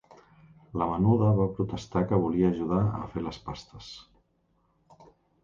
[0.81, 3.93] La menuda va protestar que volia ajudar a fer les pastes.